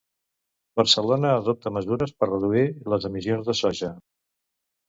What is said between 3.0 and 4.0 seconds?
emissions de soja.